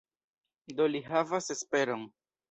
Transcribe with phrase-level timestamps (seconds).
[0.79, 2.07] Do li havas esperon.